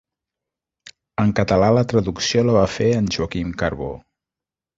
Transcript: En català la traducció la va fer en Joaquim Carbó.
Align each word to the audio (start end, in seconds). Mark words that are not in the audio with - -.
En 1.23 1.33
català 1.39 1.67
la 1.79 1.83
traducció 1.91 2.43
la 2.49 2.57
va 2.57 2.65
fer 2.77 2.89
en 3.03 3.11
Joaquim 3.19 3.53
Carbó. 3.63 3.93